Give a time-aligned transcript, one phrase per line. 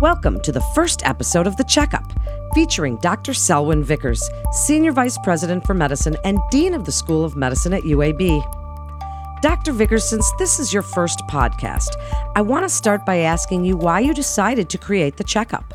[0.00, 2.12] Welcome to the first episode of The Checkup,
[2.54, 3.34] featuring Dr.
[3.34, 7.82] Selwyn Vickers, Senior Vice President for Medicine and Dean of the School of Medicine at
[7.82, 8.40] UAB.
[9.42, 9.72] Dr.
[9.72, 11.96] Vickers, since this is your first podcast,
[12.36, 15.74] I want to start by asking you why you decided to create The Checkup.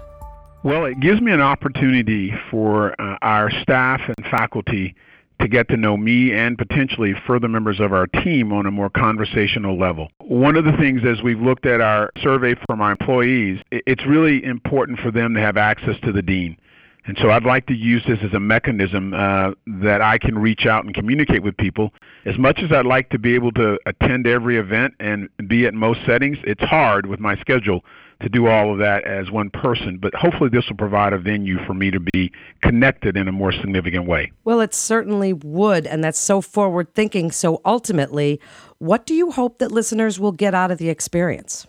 [0.64, 4.96] Well, it gives me an opportunity for uh, our staff and faculty
[5.44, 8.90] to get to know me and potentially further members of our team on a more
[8.90, 10.10] conversational level.
[10.20, 14.44] One of the things as we've looked at our survey from our employees, it's really
[14.44, 16.58] important for them to have access to the dean.
[17.06, 20.66] And so I'd like to use this as a mechanism uh, that I can reach
[20.66, 21.92] out and communicate with people.
[22.26, 25.74] As much as I'd like to be able to attend every event and be at
[25.74, 27.84] most settings, it's hard with my schedule
[28.22, 31.58] to do all of that as one person, but hopefully this will provide a venue
[31.66, 32.32] for me to be
[32.62, 34.32] connected in a more significant way.
[34.46, 37.32] Well, it certainly would, and that's so forward thinking.
[37.32, 38.40] So ultimately,
[38.78, 41.68] what do you hope that listeners will get out of the experience?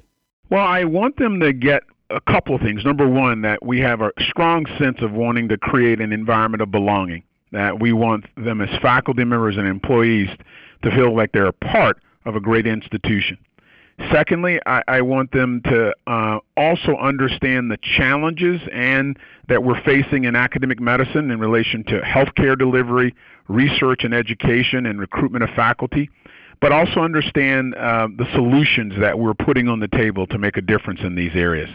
[0.48, 1.82] Well, I want them to get
[2.14, 2.84] a couple of things.
[2.84, 6.70] Number one, that we have a strong sense of wanting to create an environment of
[6.70, 10.28] belonging, that we want them as faculty members and employees
[10.83, 13.38] to feel like they're a part of a great institution.
[14.11, 19.16] Secondly, I, I want them to uh, also understand the challenges and
[19.48, 23.14] that we're facing in academic medicine in relation to healthcare delivery,
[23.47, 26.10] research and education, and recruitment of faculty,
[26.60, 30.62] but also understand uh, the solutions that we're putting on the table to make a
[30.62, 31.69] difference in these areas.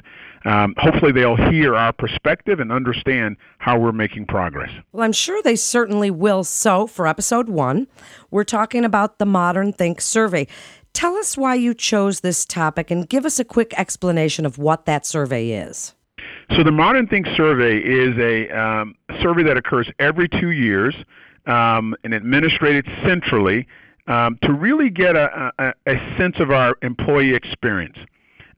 [0.45, 4.71] Um, hopefully, they'll hear our perspective and understand how we're making progress.
[4.91, 6.43] Well, I'm sure they certainly will.
[6.43, 7.87] So, for episode one,
[8.31, 10.47] we're talking about the ModernThink survey.
[10.93, 14.85] Tell us why you chose this topic and give us a quick explanation of what
[14.85, 15.93] that survey is.
[16.55, 20.95] So, the ModernThink survey is a um, survey that occurs every two years
[21.47, 23.67] um, and administrated centrally
[24.09, 27.97] um, to really get a, a, a, sense of our employee experience.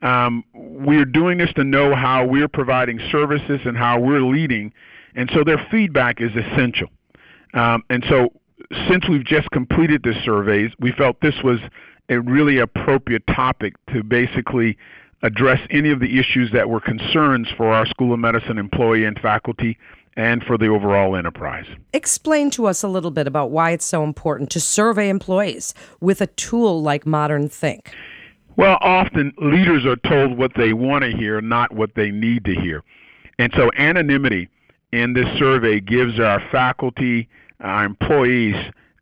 [0.01, 4.73] Um, we're doing this to know how we're providing services and how we're leading,
[5.13, 6.87] and so their feedback is essential.
[7.53, 8.29] Um, and so,
[8.89, 11.59] since we've just completed this surveys, we felt this was
[12.09, 14.77] a really appropriate topic to basically
[15.21, 19.19] address any of the issues that were concerns for our School of Medicine employee and
[19.19, 19.77] faculty
[20.17, 21.65] and for the overall enterprise.
[21.93, 26.21] Explain to us a little bit about why it's so important to survey employees with
[26.21, 27.87] a tool like ModernThink.
[28.57, 32.53] Well, often leaders are told what they want to hear, not what they need to
[32.53, 32.83] hear.
[33.39, 34.49] And so anonymity
[34.91, 37.29] in this survey gives our faculty,
[37.61, 38.55] our employees,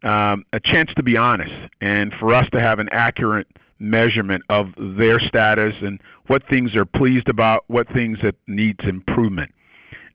[0.04, 3.48] um, a chance to be honest and for us to have an accurate
[3.80, 9.52] measurement of their status and what things they're pleased about, what things that needs improvement.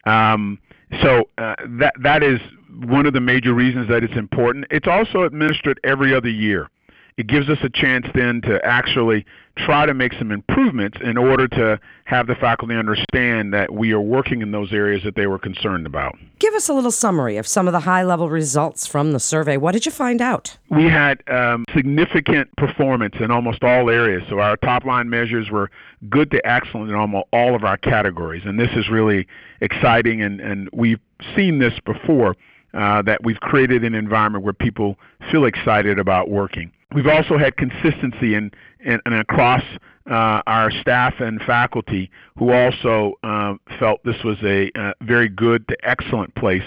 [0.04, 0.58] Um,
[1.02, 2.40] so uh, that that is
[2.84, 4.66] one of the major reasons that it's important.
[4.70, 6.68] It's also administered every other year
[7.16, 9.24] it gives us a chance then to actually
[9.56, 14.00] try to make some improvements in order to have the faculty understand that we are
[14.00, 16.16] working in those areas that they were concerned about.
[16.40, 19.56] Give us a little summary of some of the high level results from the survey.
[19.56, 20.58] What did you find out?
[20.70, 24.24] We had um, significant performance in almost all areas.
[24.28, 25.70] So our top line measures were
[26.10, 28.42] good to excellent in almost all of our categories.
[28.44, 29.28] And this is really
[29.60, 31.00] exciting, and, and we've
[31.36, 32.36] seen this before.
[32.76, 34.98] Uh, that we've created an environment where people
[35.30, 36.72] feel excited about working.
[36.94, 39.62] We've also had consistency in, in, in across
[40.08, 45.66] uh, our staff and faculty who also uh, felt this was a uh, very good
[45.68, 46.62] to excellent place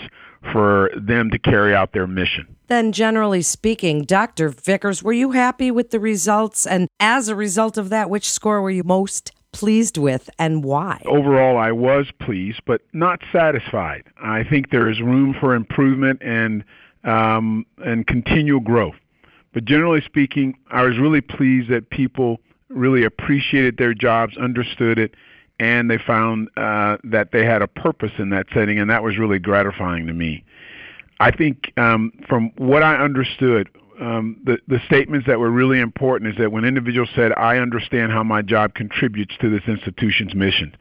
[0.52, 2.48] for them to carry out their mission.
[2.68, 4.50] Then, generally speaking, Dr.
[4.50, 6.68] Vickers, were you happy with the results?
[6.68, 11.02] And as a result of that, which score were you most pleased with and why?
[11.06, 14.04] Overall, I was pleased, but not satisfied.
[14.22, 16.66] I think there is room for improvement and
[17.04, 18.96] um, and continual growth.
[19.58, 25.16] But generally speaking, I was really pleased that people really appreciated their jobs, understood it,
[25.60, 29.18] and they found uh, that they had a purpose in that setting, and that was
[29.18, 30.44] really gratifying to me.
[31.20, 33.68] I think um, from what I understood,
[34.00, 38.12] um, the, the statements that were really important is that when individuals said, I understand
[38.12, 40.78] how my job contributes to this institution's mission.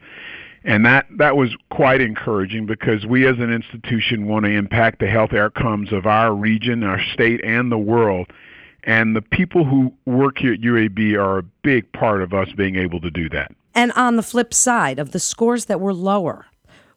[0.63, 5.07] And that, that was quite encouraging because we as an institution want to impact the
[5.07, 8.31] health outcomes of our region, our state, and the world.
[8.83, 12.75] And the people who work here at UAB are a big part of us being
[12.75, 13.51] able to do that.
[13.75, 16.45] And on the flip side of the scores that were lower,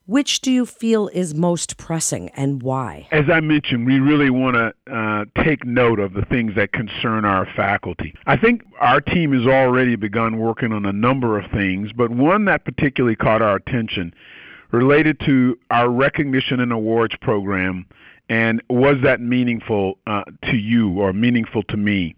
[0.06, 3.06] which do you feel is most pressing and why?
[3.12, 7.25] As I mentioned, we really want to uh, take note of the things that concern
[7.25, 8.15] our faculty.
[8.26, 12.47] I think our team has already begun working on a number of things, but one
[12.47, 14.12] that particularly caught our attention
[14.73, 17.87] related to our recognition and awards program
[18.31, 22.17] and was that meaningful uh, to you or meaningful to me?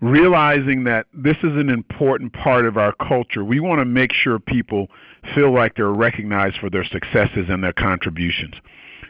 [0.00, 3.44] realizing that this is an important part of our culture.
[3.44, 4.88] We want to make sure people
[5.34, 8.54] feel like they're recognized for their successes and their contributions.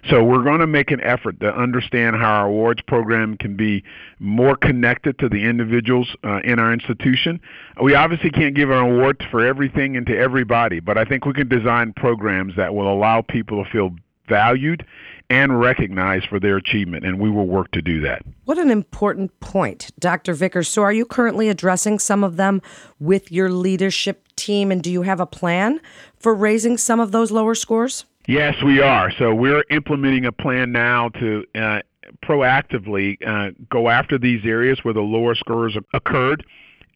[0.09, 3.83] So we're going to make an effort to understand how our awards program can be
[4.21, 7.41] more connected to the individuals uh, in our institution.
[7.83, 11.33] We obviously can't give an award for everything and to everybody, but I think we
[11.33, 13.91] can design programs that will allow people to feel
[14.29, 14.87] valued
[15.31, 18.23] and recognized for their achievement, and we will work to do that.
[18.45, 20.35] What an important point, Dr.
[20.35, 20.69] Vickers.
[20.69, 22.63] So, are you currently addressing some of them
[22.99, 25.81] with your leadership team, and do you have a plan
[26.19, 28.05] for raising some of those lower scores?
[28.27, 29.11] Yes, we are.
[29.19, 31.81] So, we're implementing a plan now to uh,
[32.25, 36.45] proactively uh, go after these areas where the lower scores occurred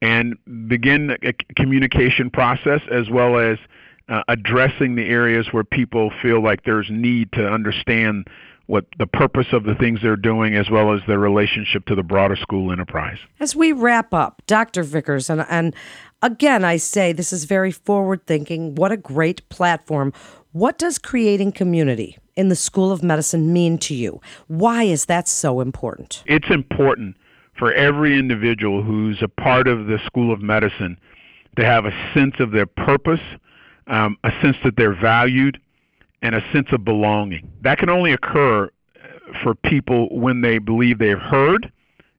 [0.01, 0.37] and
[0.69, 3.59] begin a communication process as well as
[4.13, 8.29] uh, addressing the areas where people feel like there's need to understand
[8.67, 12.03] what the purpose of the things they're doing as well as their relationship to the
[12.03, 13.17] broader school enterprise.
[13.41, 14.83] As we wrap up, Dr.
[14.83, 15.75] Vickers, and, and
[16.21, 18.75] again, I say this is very forward thinking.
[18.75, 20.13] What a great platform.
[20.53, 24.21] What does creating community in the School of Medicine mean to you?
[24.47, 26.23] Why is that so important?
[26.27, 27.17] It's important
[27.59, 30.99] for every individual who's a part of the School of Medicine
[31.57, 33.21] to have a sense of their purpose
[33.93, 35.61] um, a sense that they're valued,
[36.23, 37.49] and a sense of belonging.
[37.63, 38.71] That can only occur
[39.43, 41.71] for people when they believe they've heard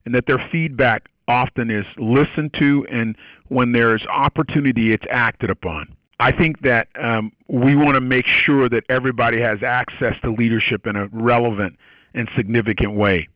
[0.05, 3.15] and that their feedback often is listened to and
[3.47, 5.95] when there's opportunity it's acted upon.
[6.19, 10.85] I think that um, we want to make sure that everybody has access to leadership
[10.85, 11.77] in a relevant
[12.13, 13.27] and significant way.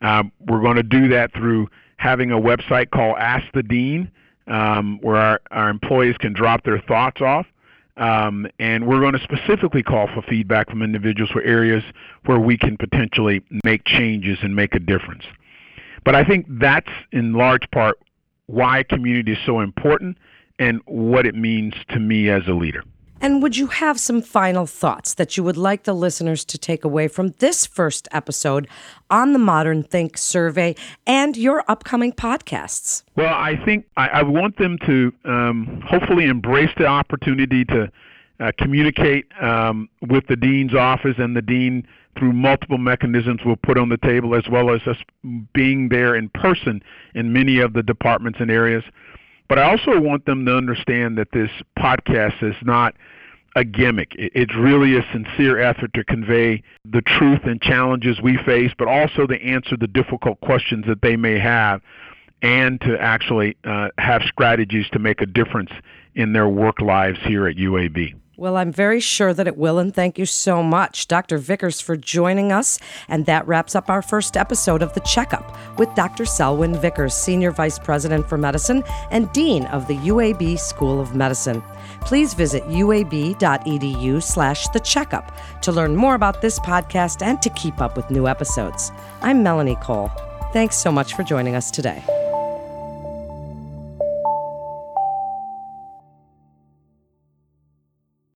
[0.00, 1.68] Um, we're going to do that through
[1.98, 4.10] having a website called Ask the Dean,
[4.46, 7.46] um, where our, our employees can drop their thoughts off.
[7.96, 11.82] Um, and we're going to specifically call for feedback from individuals for areas
[12.26, 15.24] where we can potentially make changes and make a difference.
[16.04, 17.98] But I think that's in large part
[18.46, 20.18] why community is so important
[20.58, 22.84] and what it means to me as a leader.
[23.26, 26.84] And would you have some final thoughts that you would like the listeners to take
[26.84, 28.68] away from this first episode
[29.10, 30.76] on the ModernThink survey
[31.08, 33.02] and your upcoming podcasts?
[33.16, 37.90] Well, I think I, I want them to um, hopefully embrace the opportunity to
[38.38, 41.84] uh, communicate um, with the dean's office and the dean
[42.16, 44.98] through multiple mechanisms we'll put on the table, as well as us
[45.52, 46.80] being there in person
[47.16, 48.84] in many of the departments and areas.
[49.48, 52.94] But I also want them to understand that this podcast is not
[53.56, 54.12] a gimmick.
[54.16, 59.26] It's really a sincere effort to convey the truth and challenges we face, but also
[59.26, 61.80] to answer the difficult questions that they may have
[62.42, 65.70] and to actually uh, have strategies to make a difference
[66.14, 68.14] in their work lives here at UAB.
[68.38, 71.38] Well, I'm very sure that it will, and thank you so much, Dr.
[71.38, 72.78] Vickers, for joining us.
[73.08, 76.26] And that wraps up our first episode of The Checkup with Dr.
[76.26, 81.62] Selwyn Vickers, Senior Vice President for Medicine and Dean of the UAB School of Medicine.
[82.02, 87.80] Please visit uab.edu slash the checkup to learn more about this podcast and to keep
[87.80, 88.92] up with new episodes.
[89.22, 90.10] I'm Melanie Cole.
[90.52, 92.04] Thanks so much for joining us today.